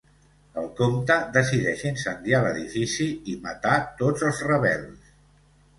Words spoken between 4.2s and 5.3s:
els rebels.